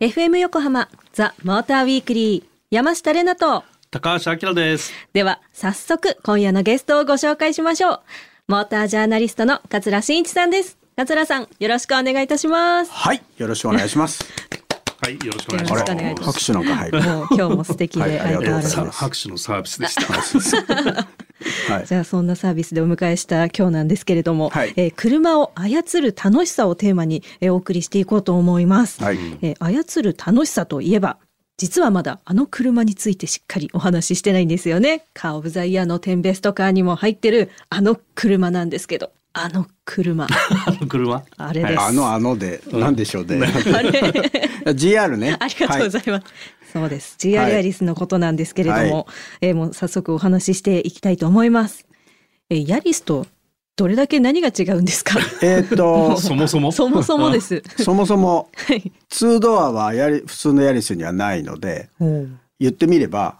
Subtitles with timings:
[0.00, 4.94] FM 横浜ザ・モーターウィークリー山下れなと高橋明です。
[5.12, 8.00] では早速今夜のゲストをご紹介しましょう
[8.48, 14.24] モータージャーナリストの桂真一さんです桂さんよろしくお願いいたしますはい、よろしくお願いします。
[15.02, 16.24] はい、よろしくお願いします。
[16.24, 17.02] 拍手なんか入る。
[17.02, 21.08] もう今日も素敵ではいありがとうございますさ拍手のサービスでした。
[21.68, 21.86] はい。
[21.86, 29.18] じゃあそんなサービスでお迎えした今日なんですけれども、はいえー車を操る楽しさをテーマに、えーお送りしていこうと思います、はい。
[29.42, 31.18] えー操る楽しさといえば
[31.60, 40.28] 実はまだあの車についてしっかりお話ししてないんですよねカー・オブ・ザ・イヤーのテンベストカーにも入ってるあの車なんですけどあの車あ
[40.80, 41.22] の車？
[41.36, 43.40] あれです、あのあので、なんでしょうね。
[43.74, 43.90] あれ
[44.74, 45.36] GR ね。
[45.38, 46.26] ありがとうございます。
[46.72, 47.16] そうです。
[47.20, 49.04] GR はいアリスのことなんですけれども、はい
[49.42, 51.86] えーもう早速お話ししていきたいと思います。
[52.50, 53.26] えーヤリスと
[53.76, 55.18] どれだけ何が違うんですか？
[55.42, 56.72] えーっと、 そもそも？
[56.72, 57.40] そもそもで。
[57.40, 57.62] す。
[57.78, 58.92] そもそもはい。
[59.10, 61.88] 2ドアはやり普通のヤリスにはないので、
[62.58, 63.36] 言ってみれば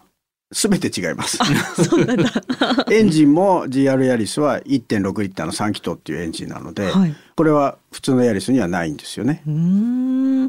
[0.51, 1.39] すべて違います。
[2.91, 7.15] エンジンも GR ヤリスは1.6リッターの3気筒っていうエンジンなので、はい。
[7.35, 9.41] これは普通のヤリスにはないんですよね。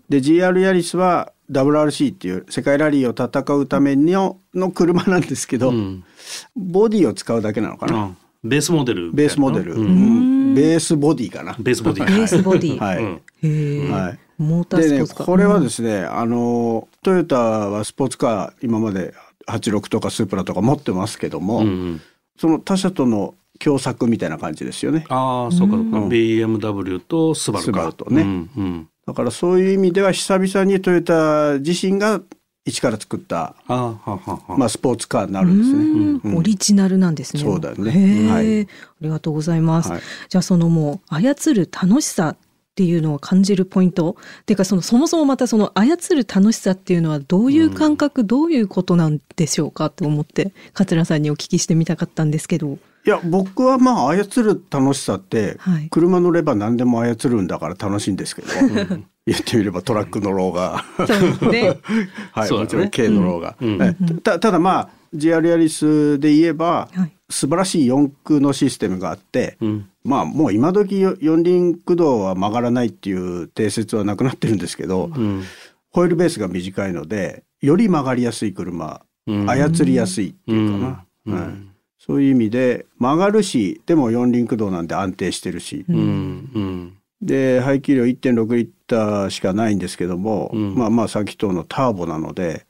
[0.09, 6.05] で GR ヤリスは WRC っていう世界ラリーを戦うためのの車なんですけど、うん。
[6.57, 9.13] ボディを使うだけなのかな、うんベースモデル。
[9.13, 11.55] ベースモデル、ベースボディかな。
[11.61, 12.07] ベースボディ。
[12.07, 12.75] ベースボディ。
[12.81, 12.97] はい、
[13.89, 15.25] はいモーターでねスポーツか。
[15.25, 19.15] これはですね、あのトヨタはスポーツカー今まで
[19.49, 22.01] 86とかスープラとか持ってますけども、うんうん。
[22.39, 25.05] その他社との共作みたいな感じですよね。
[25.09, 27.73] ああ、そうかそうん BMW とスバルか。
[27.73, 28.89] スバルとねうんうん。
[29.07, 32.21] だからそういう意味では久々にトヨタ自身が
[32.65, 34.57] 一から作った、ああ、ははは。
[34.57, 36.31] まあ、スポーツカーになるうんですね。
[36.31, 37.43] うんオリジナルなんですね。
[37.43, 38.67] そうだよねはいあ
[39.01, 39.91] りがとうございます。
[39.91, 42.37] はいじゃあそのもう操る楽しさ
[42.73, 44.17] っていうのを感じるポイント？
[44.41, 52.79] っていうかそのそもそもまたその操る楽しさっていうのはどういう感覚、どういうことなんでしょうかと思って桂さんにお聞きしてみたかったんですけど。
[53.05, 55.89] いや僕はまあ操る楽しさって、はい。
[55.91, 58.49] 車乗れば何でも操るんだから楽しいんですけど、
[59.27, 61.79] 言ってみればトラック乗ろうが、そうですね。
[62.33, 62.57] はい、ね。
[62.57, 63.97] もちろん軽乗ろうが、うん。
[64.23, 67.13] ただまあ GR ヤリスで言えば、はい。
[67.29, 69.89] 素晴らしい四駆のシステムがあって、うん。
[70.05, 75.45] まあもう今時四輪駆動は曲がらないっていう定説はなくなってるんですけど、うん。
[75.91, 79.49] ホイールベースが短いのでより曲がりやすい車、うん。
[79.49, 81.55] 操りやすいっていうかな、
[81.99, 85.85] そういう意味で曲がるしでも四輪駆動なんで安定してるし。
[87.21, 90.75] で排気量1.6リッターしかないんですけども、うん。
[90.75, 92.67] まあまあサーキットのターボなので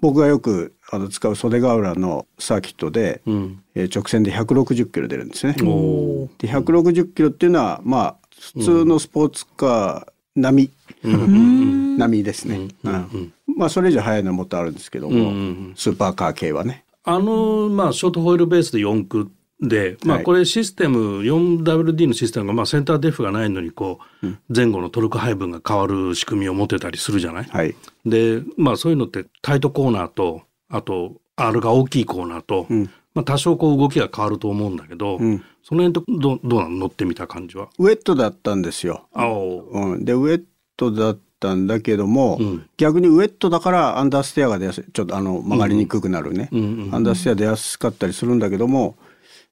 [0.00, 3.62] 僕がよくあの使う袖ヶ浦のサーキットで、うん。
[3.74, 5.52] えー直線で160キロ出るんですね。
[5.54, 8.16] で160キロっていうのはまあ
[8.54, 10.70] 普通のスポーツカー並
[11.04, 11.20] み、うん。
[11.20, 11.94] ううん。
[11.96, 12.92] ん並みですね、うん。
[12.92, 15.72] うんまあそれ以上速いのもっとあるんですけども、うん。
[15.76, 19.30] スーパーカー系はねあのまあショートホイールベースで4駆
[19.60, 20.24] で、まあ、はい。
[20.24, 27.74] これシステム 4WD のシステムが、まあ、センターデフがないのにこう前後のトルク配分が変わる仕組みを持てたりするじゃない、はい。
[28.04, 32.90] でまあそういうのってタイトコーナーとあと R が大きいコーナーと、うん。
[33.14, 35.42] まあ、多少こう動きが変わると思うんだけど、うん。
[35.62, 37.70] その辺ってどどうなの乗ってみた感じは？
[37.78, 40.44] ウェットだったんですよ、うん、でウェッ
[40.76, 42.66] トだったんだけども、うん。
[42.76, 44.84] 逆にウェットだからアンダーステアが出やすい。
[44.92, 46.56] ちょっとあの曲がりにくくなるね、ア
[46.98, 48.96] ンダーステア出やすかったりするんだけども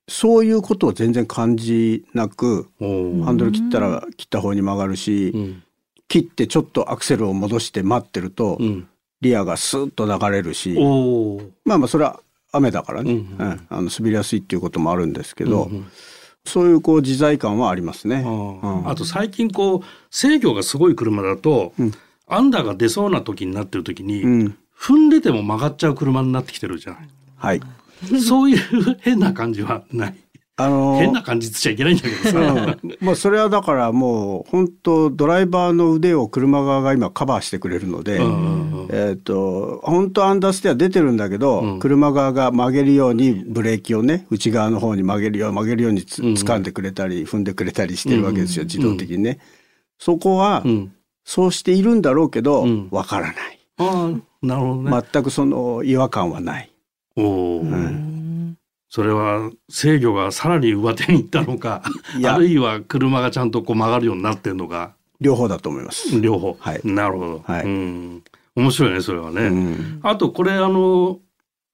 [0.09, 2.85] そういうことを全然感じなくハ
[3.33, 5.63] ンドル切ったら切った方に曲がるし、うん。
[6.09, 8.89] 切ってちょっとアクセルを戻して待ってると、うん。
[9.23, 10.77] リアがスーッと流れるし
[11.65, 12.21] まあまあそれは
[12.53, 13.67] 雨だからね、ううんん。
[13.71, 15.87] あの滑りやすいっていうこともあるんですけど、うんうん
[16.47, 18.23] そういうこう自在感はありますね。
[18.23, 18.87] あうん。
[18.87, 21.93] ああと最近こう制御がすごい車だと、うん。
[22.27, 24.59] アンダーが出そうな時になってる時に、うん。
[24.79, 27.09] 踏んでても曲がっちゃう車になってきてるじゃない。
[27.37, 27.63] はい
[28.21, 28.59] そういう
[29.01, 30.15] 変な感じはない。
[30.57, 32.79] あのー変な感じって言っちゃいけないんだけどさ。
[32.83, 38.21] うん、まあそれはだからもう本当ドライバーの腕を車側が今カバーしてくれるので、
[38.91, 49.41] えっ、と本当アンダーステア出てるんだけど、うん車側が曲げるようにブレーキをね内側の方に曲げるよう曲げるようにつうん掴んでくれたり踏んでくれたりしてるわけですよ、うん自動的にね。
[49.99, 50.93] そこはうん
[51.25, 53.59] そうしているんだろうけどうんわ、からない。
[53.79, 55.03] ああなるほどね。
[55.13, 56.71] 全くその違和感はない。
[57.17, 58.11] おお、うん
[58.89, 61.83] それは制御がさらに上手にいったのか
[62.25, 64.95] あるいは車がちゃんとこう曲がるようになってるのか。
[65.21, 66.21] 両方だと思います。
[66.21, 66.81] 両方、はい。
[66.85, 67.65] なるほど、はい。
[67.65, 68.23] うん、
[68.55, 70.01] 面白いねそれはね、うん。
[70.05, 71.19] あとこれあの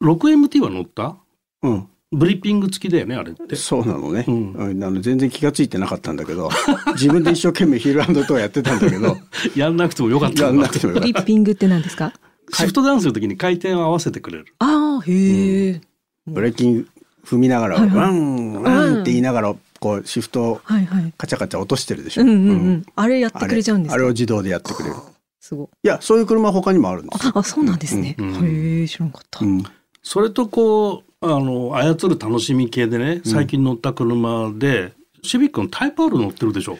[0.03, 1.17] 6MT は乗った？
[1.63, 3.55] うん、ブリッピング付きだよねあれって。
[3.55, 4.53] そうなのね、うん。
[4.53, 4.83] うん。
[4.83, 6.49] あの全然気がついてなかったんだけど
[6.95, 9.19] 自分で一生懸命ヒールアンドとやってたんだけど。
[9.55, 11.13] やんなくてもよかったやんなくてもよかった。
[11.13, 12.15] フリッピングって何ですか？
[12.53, 14.47] シフトダウンするときに回転を合わせてくれる。
[14.59, 15.81] ああへえ、
[16.27, 16.89] ブレーキング
[17.25, 17.97] 踏みながら、はいはい。
[17.97, 21.13] ワンワンって言いながらこうシフトをはいはい。
[21.17, 22.87] カチャカチャ落としてるでしょ、うんうんうん、うん。
[22.95, 24.95] あれやってくれちゃうんですかあれを自動でやってくれる。
[25.41, 25.67] すごい。
[25.85, 28.35] いやそういう車は他にもあるんですよ、ああそうなんですね、うん。
[28.47, 29.63] へえ知らなかった、うん。
[30.03, 34.93] それとこうあの操る楽しみ系でね最近乗った車で、
[35.23, 36.79] シビックのタイプ R 乗ってるでしょ。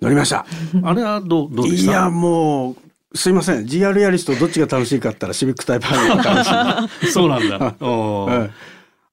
[0.00, 0.46] 乗りました。
[0.82, 2.76] あれはどうどうでしいやたもう
[3.14, 3.64] すいません。
[3.64, 6.44] GR ヤリスとどっちが楽しいかったらシビックタイプ R が楽
[7.02, 7.58] しいそうなんだ。
[7.80, 8.50] はい。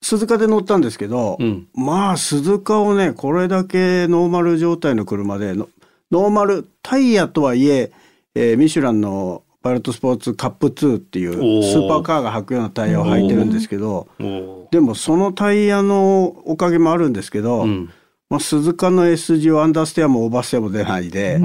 [0.01, 1.67] 鈴鹿で乗ったんですけど、うん。
[1.73, 5.69] まあ鈴鹿をねこれだけノーマル状態の車でノ
[6.11, 7.91] ノーマルタイヤとはいえ
[8.35, 11.33] えーミシュランのパイロットスポーツカップ2っていう
[11.63, 14.07] スーパーカーが履くようなタイヤを履いてるんですけど
[14.69, 17.89] でもそのタイヤのおかげもあるんですけど、うん。
[18.29, 21.43] まあ、鈴鹿の S 字をアンダーステアもオーバーステアも出ないでん。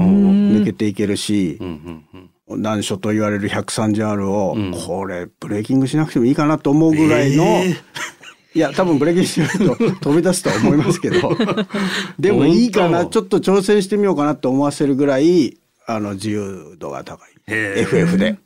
[0.55, 4.71] 抜けていけるしうんうんうん難所と言われる 130R を、うん。
[4.71, 7.75] これブレーキングしなくてもいいかなと思うぐらいの、え
[8.53, 11.37] いや多分ブレーキングしないと 飛び出すとは思いますけど。
[12.19, 15.57] でもいいかなちょっと挑戦してみようかなと思わせるぐらい
[15.87, 17.29] あの自由度が高い。
[17.47, 18.37] FF で。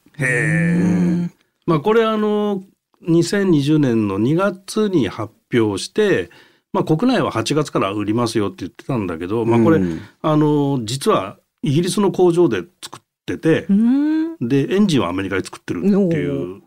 [1.66, 2.63] まあこれあの
[3.07, 6.30] 2020年の2月に発表して、
[6.74, 10.02] まあ国内は8月から売りますよって言ってたんだけど、まあこれ、うん。
[10.22, 16.62] あの実はイギリスの工場で作っててう、んでエンジンはアメリカで作ってるっていう。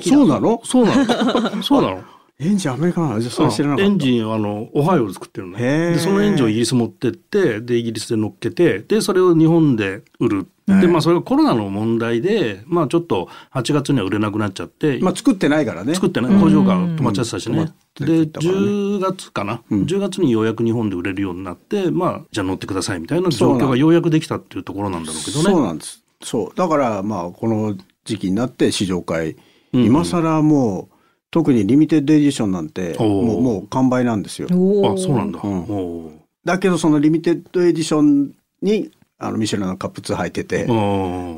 [0.00, 0.60] そうなの？
[0.64, 1.62] そうなの？
[1.62, 2.04] そうなの？
[2.38, 3.82] エンジンアメリカなのじゃあそれ知らなか。
[3.82, 10.48] エンジンはあのオハイオで作ってるのでそのエンジンをイギリス持ってってでイギリスで乗っけてでそれを日本で売る
[10.80, 15.94] でまあそれがコロナの問題でまあちょっと8月には売れなくなっちゃって、まあ作ってないからね。
[15.94, 16.40] 作ってない。
[16.40, 18.58] 工場が止まっちゃってたしね、うん止まってでたからね。
[18.58, 19.82] 10月かな、うん。
[19.84, 25.44] 10月にようやく日本で売れるようになってまあじゃあ乗ってくださいみたいな状況がようやくできたっていうところなんだろうけどね。
[25.44, 26.04] そうなんです。
[26.22, 26.54] そう。
[26.54, 29.36] だからまあこの時期になって試乗会、
[29.72, 29.84] うん。
[29.84, 30.94] 今更もう
[31.30, 34.48] 特にリミテッドエディションなんてもうもう完売なんですよ。
[34.48, 36.20] あそうなんだ、うん。
[36.44, 38.90] だけどそのリミテッドエディションに
[39.20, 40.66] あのミシュランのカップ2入ってて、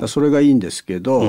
[0.06, 1.26] それがいいんですけど、うん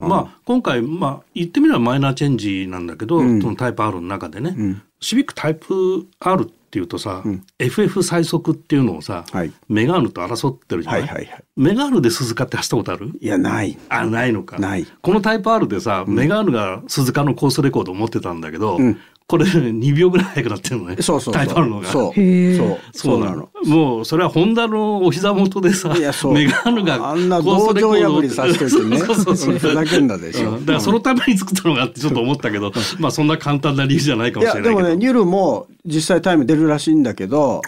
[0.00, 0.08] うん。
[0.08, 3.40] まあ今回まあ言ってみればマイナーチェンジなんだけど、うん。
[3.42, 4.82] そのタイプ R の中でね、うん。
[5.00, 7.44] シビックタイプ R っていうとさ、うん。
[7.58, 9.52] FF 最速っていうのをさ、はい。
[9.68, 11.44] メガーヌと争ってるじゃな、はいいはいはい。
[11.56, 13.12] メガーヌで鈴鹿って走ったことある？
[13.20, 13.76] いやない。
[13.90, 14.58] あないのか。
[14.58, 14.86] ない。
[15.02, 21.34] このタイプ R でさ、メガーヌが鈴鹿のコースレコードを持ってたんだけど、うんこれ2秒ぐらい速くなってるのねそうそうそう。
[21.34, 23.48] タイプ R のがそうそうそうなの。
[23.64, 28.98] もうそれはホンダのお膝元でさいやそうメガーヌがあんな道場破りさせといてね。
[28.98, 30.50] そうそうそうふざけんなでしょ。
[30.50, 34.76] うんだからそのために作ったのがあってちょっと思ったけど、まあそんな簡単な理由じゃないかもしれないけど。
[34.76, 37.62] でもねニュルも実際タイム出るらしいんだけど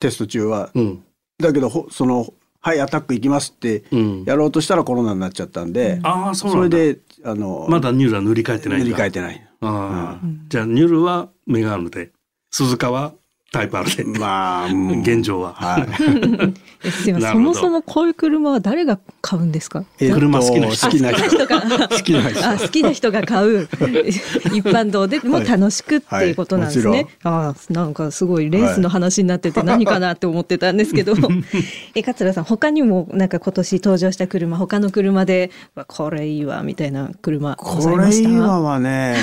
[0.00, 0.70] テスト中は。
[0.74, 1.02] うん
[1.38, 4.24] だけどほその「はいアタック行きます」ってうん。
[4.24, 6.76] やろうとしたらコロナになっちゃったんで、ああそうなんだ。
[6.76, 8.78] それであのまだニュールは塗り替えてない。
[8.78, 9.45] 塗り替えてない。
[9.60, 12.12] ああ、じゃあニュールはメガーヌで、
[12.50, 13.14] 鈴鹿は
[13.52, 14.04] タイプ R で。
[14.04, 14.72] まあ、う。
[14.72, 15.54] ん現状は。
[15.54, 15.86] はい。
[16.84, 17.32] えすいません。
[17.32, 19.84] そもそもこういう車は誰が買うんですか？
[20.00, 20.86] え車好きな人。
[20.86, 21.28] 好きな人。
[21.28, 21.60] 人が。
[21.88, 22.48] 好きな人。
[22.50, 23.68] あ好きな人が買う。
[24.52, 26.90] 一般道でも楽しくっていうことなんですね。
[26.90, 26.98] はい。
[26.98, 27.06] はい。
[27.22, 31.14] ああなんかすごいレースの話になってて何かなって思ってたんですけど、
[31.94, 38.28] え桂さん他にもなんか今年登場した車他の車でわこれいいわみたいな車ございこました？
[38.28, 39.16] れ今はね、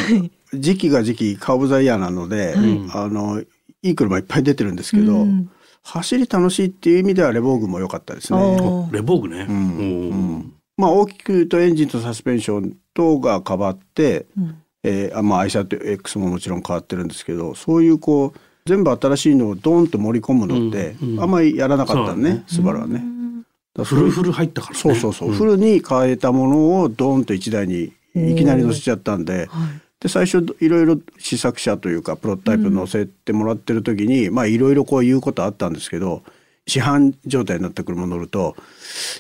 [0.53, 2.81] 時期が時期カーブザイヤーなので、はい。
[2.93, 3.41] あの
[3.83, 5.51] いい車いっぱい出てるんですけど、うん。
[5.83, 8.39] 走り楽しいっていう意味ではレボーグも良かったですね。
[8.39, 9.45] おレボーグね。
[9.47, 10.53] うん。
[10.77, 14.57] まあ大きく言うとエンジンとサスペンション等が変わって、うん。
[14.85, 21.21] えーあまあ、アイシャと X ももちろん変わってるんですけどそういうこう全部新しいのをドーンと盛り込むのって、うんうん。
[21.21, 23.03] あんまりやらなかったのねそうスバルはね。
[23.81, 24.79] フルフル入ったからね。
[24.79, 25.33] そうそうそう、ん。
[25.33, 29.33] フルに変えたものをドーンと1台にいきなり乗せちゃったんで。
[29.33, 29.49] はい
[30.03, 36.23] で最初いろいろ試作車というかプロトタイプ乗せてもらってる時に、まあいろいろこう言うことあったんですけど
[36.67, 38.57] 市販状態になった車乗ると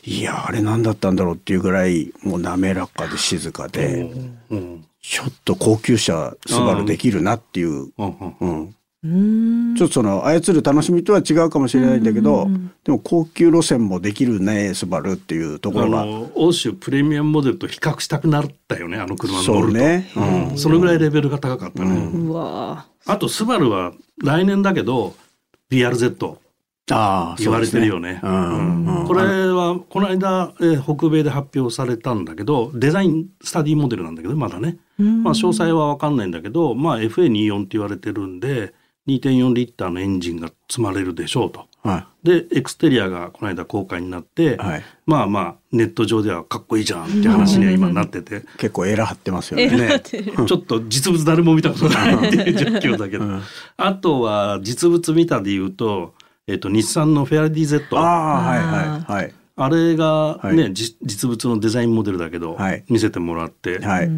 [0.03, 4.11] いやあれ何だったんだろうっていうぐらいもう滑らかで静かで、
[4.49, 4.85] うん。
[5.01, 9.11] ちょっと高級車スバルできるなっていう、うんうん。
[9.11, 12.47] うん、うんちょっとその操る楽しみとは違うかもしれないんだけど、
[12.83, 19.53] でも高級路線もできるねスバルっていうとこあろがの欧州プレミアムモデルと比較したくなったよねあの車乗ると。
[19.61, 20.57] そうね、うん。
[20.57, 22.85] そのぐらいレベルが高かったね、うわ。
[23.05, 23.93] あとスバルは
[24.23, 25.15] 来年だけど
[25.71, 26.37] BRZ
[26.91, 28.19] ああ言われてるよね。
[28.21, 29.07] うんうん。
[29.07, 38.73] これはこの間、えー北米で発表されたんだけどデザインスタディモデルなんだけどまだね、まあ、詳細は分かんないんだけど、まあ、FA24 って言われてるんで
[39.07, 41.67] 2.4リッターのエンジンが積まれるでしょうと。
[41.83, 44.83] はでエクステリアがこの間公開になって、はい。
[45.05, 49.87] まあまあネット上ではかっこいいじゃんって話には今なってて、い、結構エラ張ってますよえね。
[49.87, 53.41] ね、ちょっと実物誰も見たことないっていう状況だけど、うん。
[53.75, 56.13] あとは実物見たで言うと、
[56.47, 59.33] えっと日産のフェアリティ Z あああはいはいはい。
[59.69, 60.73] れがね、はい。
[60.73, 62.85] じ実物のデザインモデルだけど、はい。
[62.87, 64.09] 見せてもらって、はい。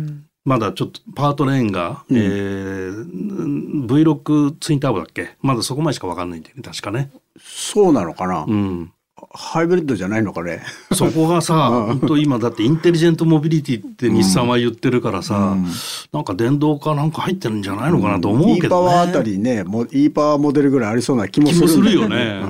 [0.46, 2.18] まだちょっとパートレーンが、うん。
[2.18, 5.36] えー V6 ツインターボだっけ？
[5.42, 7.12] まだそこまでしか分かんないんだよね確かね。
[7.40, 8.92] そうなのかな、うん
[9.34, 10.62] ハイブリッドじゃないのかね。
[10.94, 15.68] そこがさ、本当今だってインテリジェントモビリティって日産は言ってるからさ、うん。
[16.12, 18.90] なんか電動化なんか入ってるんじゃないのかなと思う e けどね。
[18.90, 22.42] パワーあたりね、もう e パワーモデルぐらいありそうな気もするもするよね。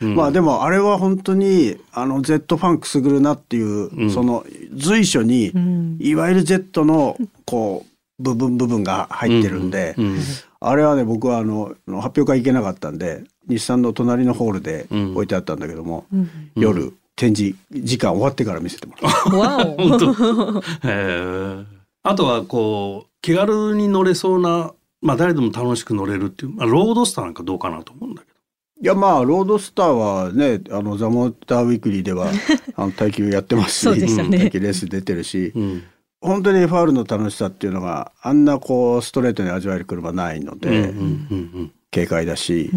[0.00, 0.14] うん。
[0.14, 4.10] まあでもあれは本当にあの Z ファンクすぐるなっていう、ん。
[4.10, 4.44] その
[4.74, 5.96] 随所に、ん。
[6.00, 7.84] いわゆる Z のこ
[8.18, 10.18] う部分部分が入ってるんで、うん。
[10.60, 15.12] あれはね僕はあの発表会行けなかったんで日産の隣のホールでうん。
[15.12, 16.30] 置いてあったんだけども、うん。
[16.56, 19.30] 夜展示時間終わってから見せてもらった。
[19.36, 19.76] わお。
[19.96, 20.60] 本当。
[20.60, 21.64] へえ
[22.02, 24.72] あとはこう気軽に乗れそうな、
[25.02, 28.36] まあ、誰でも楽しく乗れるっていう、まあ、ロードスターなんかどうかなと思うんだけど。
[28.78, 32.28] いやまあロードスターはねあのザ・モーターウィークリーでは
[32.76, 34.38] あの耐久やってますしね。
[34.38, 35.82] 耐久レース出てるし、うん。
[36.20, 42.76] 本当に FR の楽しさっていうのがあんなこうストレートに味わえる車ないので、うんうんうん軽快だし、う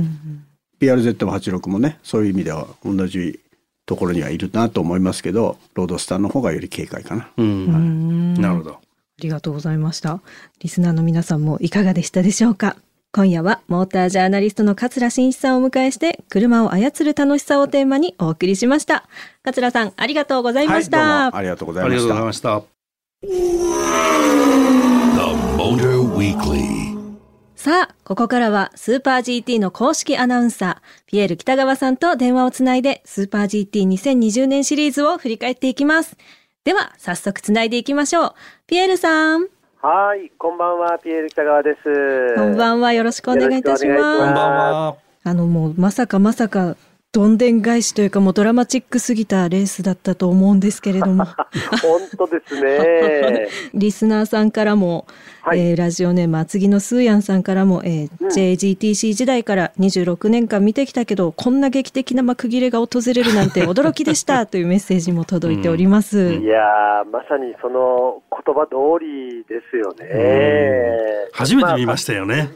[0.88, 3.40] 86もねそういう意味では同じ
[3.86, 7.30] ところにはいるなと思いますけどロードスターの方がより軽快かな。
[7.38, 8.72] うんううんんなるほど。
[8.74, 8.80] あ
[9.22, 10.22] りがとうございました。
[10.60, 12.78] リスナーの皆さんもいかがでしたでしょうか？
[13.12, 19.06] 今夜はモータージャーナリストの桂真一さんをお迎えして車を操る楽しさをテーマにお送りしました。
[19.44, 20.98] 桂さんありがとうございました。
[21.00, 22.24] はい、どうもありがとうございましたありがとうござい。
[22.24, 22.62] ました。
[23.22, 23.28] The
[25.58, 26.98] Motor Weekly.
[27.56, 36.18] さあ、ここからはスーパー GT の公式アナウンサー、ピエール北川さんと電話をつないで、スーパー GT2020 年シリーズを振り返っていきます。
[36.64, 38.34] では、早速つないでいきましょう。
[38.66, 39.46] ピエールさん、
[39.84, 42.36] はい、こんばんは、ピエール北川です。
[42.36, 42.94] こんばんは。
[42.94, 43.96] よろしくお願いいたしま。
[43.96, 44.96] こんばんは。
[45.24, 46.78] あの、もう、まさかまさか、
[47.12, 51.26] どんでん返しというか、もうドラマチックすぎたレースだったと思うんですけれども、
[51.82, 53.48] 本当ですね。
[53.74, 55.08] リスナーさんからも、
[55.42, 66.34] はいえーラジオネーム厚木のスーヤンさんからも、えー JGTC 時代から26年間見てきたけどこんな劇的な幕切れが訪れるなんて驚きでした というメッセージも届いております。
[66.34, 71.30] いやー、まさにその言葉通りですよね。
[71.34, 72.50] 初めて見ましたよね。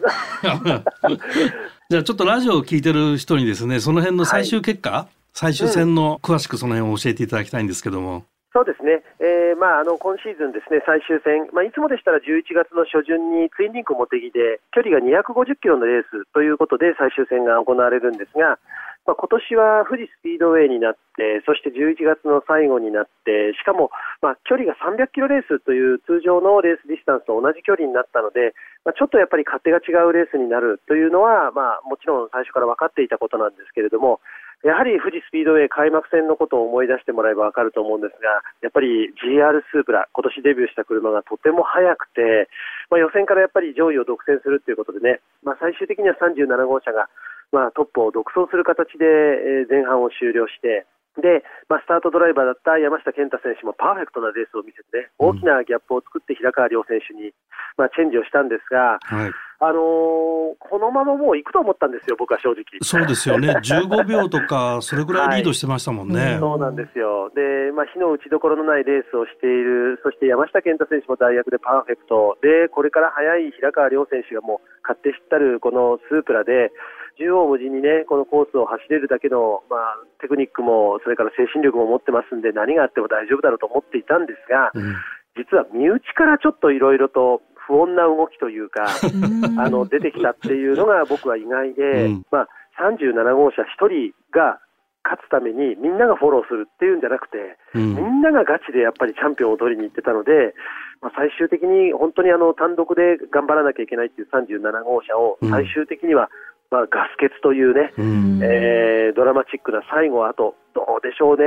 [1.89, 8.23] じゃあちょっとラジオを聞いてる人にですね、その辺の最終結果、最終戦の詳しくその辺を教えていただきたいんですけども。
[8.53, 18.61] そうですね、えーまあ、あの今シーズンですね、最終戦、まあ、いつもでしたら11月の初旬にツインリンクを持ってきて、距離が250キロのレースということで最終戦が行われるんですが、
[19.05, 23.91] まあ、今年は富士スピードウェイになって、そして11月の最後になって、しかも、
[24.23, 28.55] まあ、距離が300キロレースという通常のレースディスタンスと同じ距離になったので、
[28.87, 34.23] まあ、ちょっとやっぱり勝手が違うレースになるというのは、まあ、もちろん最初から分かっていたことなんですけれども、
[34.63, 42.47] やはり富士スピードウェイ開幕戦のことを思い出してもらえば分かると思うんですが、やっぱり GR スープラ、今年デビューした車がとても速くて、
[42.87, 47.11] まあ、予選からやっぱり上位を独占するということでね、まあ、最終的には37号車が、
[47.51, 50.85] まあ、トップを独走する形で、前半を終了して、
[51.21, 57.33] で、まあ、スタートドライバーだった山下健太選手もパーフェクトなレースを見せてね、大きなギャップを作って平川亮選手に、
[57.77, 59.31] まあ、チェンジをしたんですが、はい。
[59.59, 62.63] あのーこのままもう行くと思ったんですよ、僕は正直。
[62.81, 63.53] そうですよね。
[63.63, 66.37] 15秒とか、それぐらいリードしてましたもんね。
[66.39, 67.31] そうなんですよ。
[67.35, 76.71] で、まあ、火の打ちどころのないレースをしている、そして山下健太選手も大学でパーフェクト、で、これから速い平川亮選手がもう勝手知ったるこのスープラで、
[77.17, 84.95] 縦横無尽にね、このコースを走れるだけの、まあ、テクニックも、それから精神力も持ってますんで、何があっても大丈夫だろうと思っていたんですが、うん
[85.35, 89.59] 実は身内からちょっといろいろと不穏な動きというか、うん。
[89.59, 92.25] あの出てきたっていうのが僕は意外で、うん。
[92.31, 92.47] まあ、
[92.81, 94.59] 37号車1人が
[95.03, 97.95] 勝つためにみんながフォローするっていうんじゃなくて、うん。
[97.95, 100.55] みんながガチでやっぱりチャンピオンを取りに行ってたので、
[101.01, 105.49] まあ、最終的に本当にあの単独で頑張らなきゃいけないっていう37号車をうん。
[105.51, 106.29] 最終的には、
[106.73, 108.39] まあ、ガス欠というね、うん。
[108.41, 111.45] えードラマチックな最後あと、どうでしょうね、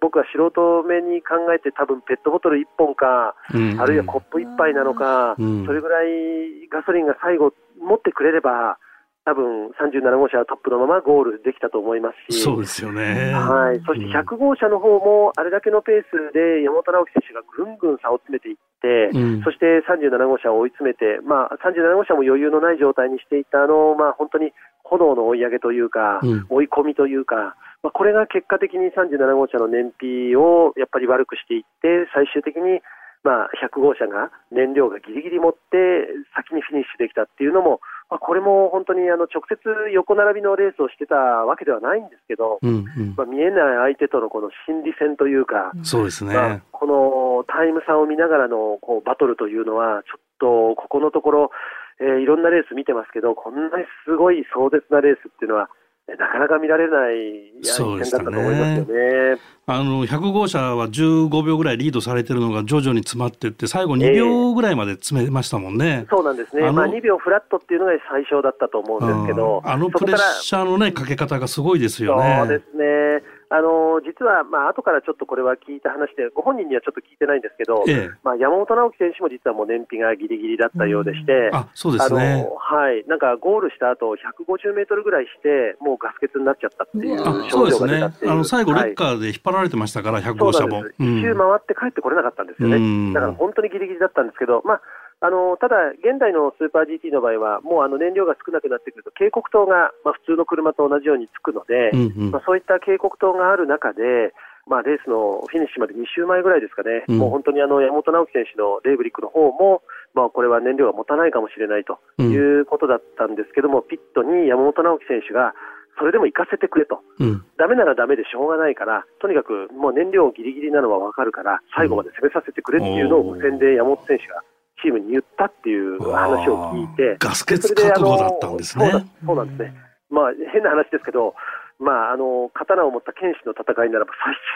[0.00, 3.80] 僕は素人目に考えて、多分ペットボトル1本か、うん。
[3.80, 5.66] あるいはコップ1杯なのか、うん。
[5.66, 8.78] それぐらいガソリンが最後持ってくれれば、
[9.26, 13.34] 多分37号車はトップのままゴールできたと思いますし、そうですよね。
[13.34, 24.54] はい、そして100号車の方も、あれだけのペースで山本直樹選手がぐんぐん差を詰めていって、うん、そして37号車を追い詰めて、まあ、37号車も余裕のない状態にしていたあの、まあ、本当に
[24.86, 32.78] 炎の追い上げというか、うん、追い込みというか、まあ、これが結果的に37号車の燃費をやっぱり悪くしていって、最終的に
[33.26, 36.06] まあ、100号車が燃料がギリギリ持って
[36.38, 39.58] 先にフィニッシュできたっていうのも、まあ、これも本当にあの直接
[39.92, 51.50] 横並びのレースをしてたわけではないんですけど、うんうん、まあ、見えない相手とのこの心理戦というか、そうですね、まあ、このタイム差を見ながらのこうバトルというのは、ちょっとここのところ、
[51.98, 55.68] えー、いろんなレース見てますけど、こんなにすごい壮絶なレースっていうのは、
[56.08, 59.40] なかなか見られない戦だったと思いますよね。
[59.68, 66.04] あの100号車は15秒ぐらいリードされてるのが徐々に詰まっていって最後2秒ぐらいまで詰めましたもんね。
[66.04, 66.70] えー、そうなんですね。
[66.70, 72.36] まあ2秒フラットっていうのが最初だったと思うんですけど、あのプレッシャーのねかけ方がすごいですよね。
[72.38, 73.35] そうですね。
[73.48, 82.42] あの実は、まあ後からちょっとこれは聞いた話で、ご本人にはちょっと聞いてないんですけど、ええ、まあ、山本直樹選手も実はもう燃費がぎりぎりだったようでして、あそうですね。
[82.58, 87.18] はい、なんかゴールした後150メートルぐらいして、もうガス欠になっちゃったっていう
[87.50, 90.20] 症状が出たっていう、ね、あの最後、レッカーで引っ張られてましたから、は。
[90.20, 90.82] い、100号車も。
[90.98, 94.80] 一周回って帰ってこれなかったんですよね、だから本当にぎりぎりだったんですけど、まあ
[95.20, 109.82] あのただ、現代のスーパー GT の場合は、もうあの燃料が少なくなってくると、警告灯が、まあ、普通の車と同じようにつくので、うんうん、まあ、そういった警告灯がある中で、まあ、レースのフィニッシュまで2週前ぐらいですかね、うん、もう本当にあの山本直樹選手のレイブリックの方も、
[110.12, 115.54] まあ、これは燃料が持たないかもしれないということだったんですけども、うん、ピットに山本直樹選手が、
[115.98, 124.42] それでも行かせてくれと、うん、ダメならダメでしょうがないから、とにかくもう燃料ぎりぎりなのは分かるから、最後まで攻めさせてくれっていうのを無線で山本選手が
[124.82, 129.06] チームに言ったっていう話を聞いて、ガス欠覚悟だったんですね。
[129.24, 129.74] そうなんですね。
[130.10, 131.34] まあ、変な話ですけど、
[131.78, 134.12] まあ、あの刀を持った剣士の戦いならば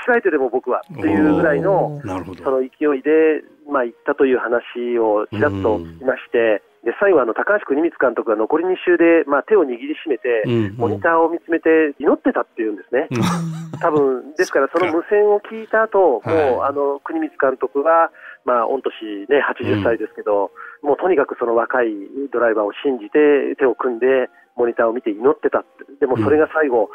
[0.07, 10.45] 差し違えてでも僕はっていうぐらいのその勢いで、まあ、行ったという話をちらっと聞きまして、で最後あの、高橋国光監督が残り2周で、まあ、手を握りしめて、
[10.77, 13.09] モニターを見つめて祈ってたっていうんですね、
[13.81, 18.11] 多分ですから、その無線を聞いた後、もうあの国光監督は、
[18.45, 20.51] まあ、御年、ね、80歳ですけど、
[20.83, 21.93] うん、もうとにかくその若い
[22.33, 25.65] ドライバーを信じて、手を組んで、モニターを見て祈ってた
[26.01, 26.89] でもそれが最後、うん、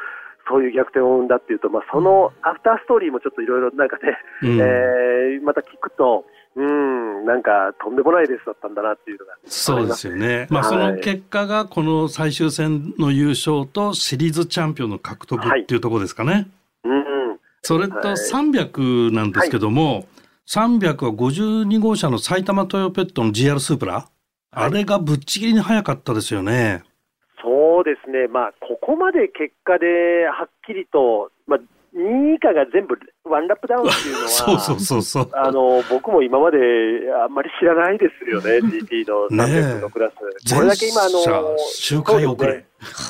[0.47, 10.47] そういう逆転を生んだっていうと、まあ、そのアフターストーリーもちょっといろいろなんかね、うん、えー、また聞くと、うん、なんかとんでもないレースだったんだなっていうのがそうですよね。
[10.49, 16.31] まあ、その結果がこの最終戦の優勝とシリーズチャンピオンの獲得っていうところですかね。
[16.31, 16.43] はい、
[16.85, 16.93] う
[17.33, 20.07] ん、それと300なんですけども、はい
[20.47, 24.05] 300は52号車の埼玉トヨペットの GR スープラ、はい、
[24.51, 26.83] あれがぶっちぎりに速かったですよね。
[27.41, 31.59] そうですね、まあ、ここまで結果ではっきりと、まあ、
[31.95, 36.57] 2位以下が全部ワンラップダウンっていうのは、 そうそうそうそうあの僕も今まで
[37.23, 40.15] あんまり知らないですよね、GT の300のクラス。
[40.53, 42.65] これだけ今あの、周回遅れ。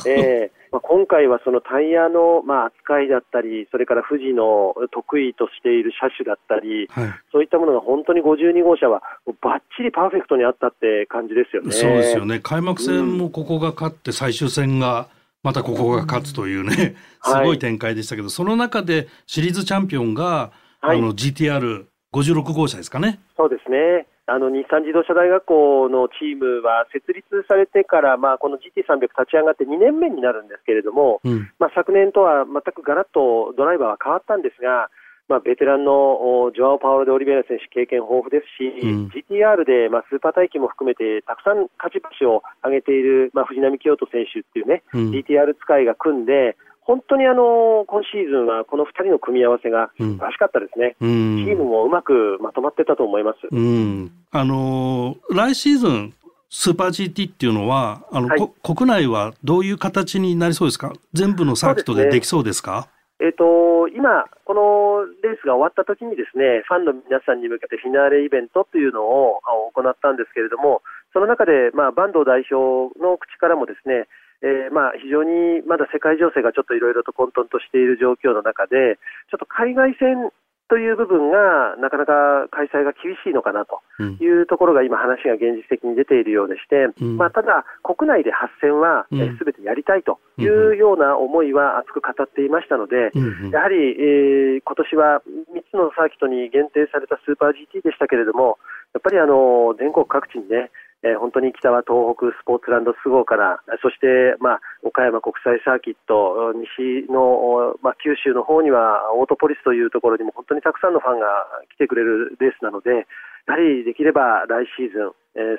[0.07, 9.01] えーまあ、今回はそのタイヤのまあ扱いだったり、それから富士の得意としている車種だったり、はい、そういったものが本当に52号車は
[9.41, 11.71] ばっちりパーフェクトにあったって感じですよね。
[11.71, 12.39] そうですよね。
[12.39, 15.07] 開幕戦もここが勝って、最終戦が
[15.45, 20.49] またここが勝つというね、 すごい展開でしたけど、はい、その中でシリーズチャンピオンが、
[20.81, 23.19] はい、あの GTR56 号車ですかね。
[23.37, 24.07] そうですね。
[24.25, 34.89] あの日産自動車大学校のチームは設立されてから、まあ、この GT300 立ち上がって2年目になるんですけれども、うん、まあ、昨年とは全くガラッとドライバーは変わったんですが、
[35.27, 56.13] まあ、ベテランのジョアオ・パウロ・でオリベラ選手、経験豊富ですし、うん、GTR で、まあ、スーパー待機も含めて、たくさん勝ち星を上げている、まあ、藤波清人選手っていうね、うん、GTR 使いが組んで、本当にあの今シーズンはこの2人の組み合わせが素晴らしかったですね、うん、チームもうまくまとまってたと思います、うん、あの来シーズン、
[56.49, 62.87] スーパー GT っていうのは、あの、はい、国内はどういう形になりそうですか、全部のサーキットでできそうですか？
[63.23, 69.39] えーと、今、このレースが終わった時にですねファンの皆さんに向けてフィナーレイベントというのを
[69.71, 74.07] 行ったんですけれども、その中で、まあ、坂東代表の口からもですね
[74.43, 78.99] えー、まあ、非常にまだ世界情勢がちょっといろいろと混沌としている状況の中で、
[79.31, 80.29] ちょっと海外戦
[80.67, 89.05] という部分がなかなか開催が厳しいのかなというところが今、話が現実的に出ているようでして、うん、まあ、ただ、国内で8戦は
[89.37, 95.21] すべ、えてやりたいというような思いは熱く語っていましたので、うん、やはり、えー、今年は
[95.53, 98.57] 3つのサーキットに限定されたスーパー GT でしたけれども、
[98.93, 100.71] やっぱりあの全国各地にね、
[101.05, 111.27] えー、本当に北は東北スポーツランドス号から、そして、まあ、岡山国際サーキット、西の、まあ、九州の方にはオートポリスというところにも本当にたくさんのファンが
[111.69, 113.05] 来てくれるレースなので、
[113.47, 115.11] やはりできれば来シーズン、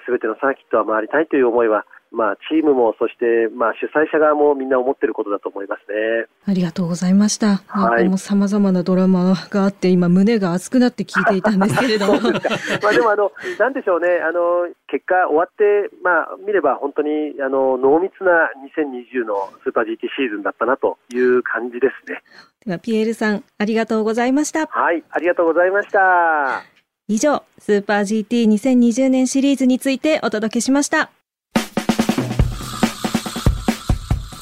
[0.04, 6.26] す、え、べ、てのサーキットは回りたいという思いはまあ、チームもそして、まあ、主催者側もみんな思っていることだと思いますね。
[6.46, 7.56] ありがとうございました。
[7.66, 12.14] はい、もう様々なドラマがあって、今胸が熱くなって聞いていたんですけれども。
[12.82, 22.22] まあ、でも、あの、なんでしょうね、あの、結果終わって、まあ、見れば本当に、あの、濃密な2020のスーパー GT シーズンだったなという感じですね。
[22.64, 24.66] では、ピエールさん、ありがとうございました。
[24.66, 26.75] はい、ありがとうございました。
[27.08, 31.12] 以上、スーパー GT2020 年シリーズについてお届けしました。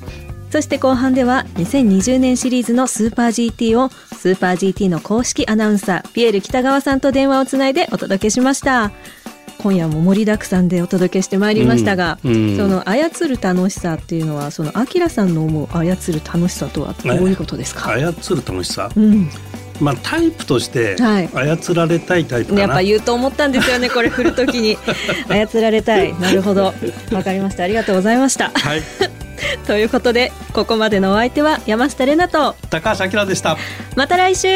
[0.52, 8.92] そして後半では2020年シリーズのスーパー GT をスーパー GT の公式アナウンサーピエール北川さんと電話をつないでお届けしました。
[9.60, 19.30] 今夜も盛りだくさんでお届けしてまいりましたが、うんうん、その操る楽しさっていうのはそのアキラさんの思う操る楽しさとはどういうことですか、操る楽しさ、うん。
[19.82, 24.78] まあ、タイプとして操られたいタイプ、はい、やっぱ言うと思ったんですよねこれ振るときに。
[25.28, 26.14] 操られたい。
[26.20, 26.74] なるほど。
[27.12, 27.64] わかりました。
[27.64, 28.82] ありがとうございました、はい、
[29.68, 33.58] ということでここまでのお相手は山下玲奈と高橋明でした。
[33.96, 34.50] また来週